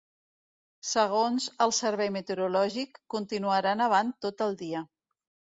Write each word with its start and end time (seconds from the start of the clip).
Segons 0.91 1.45
el 1.67 1.75
servei 1.81 2.11
meteorològic, 2.17 2.97
continuarà 3.17 3.77
nevant 3.83 4.11
tot 4.27 4.47
el 4.49 4.61
dia. 4.65 4.87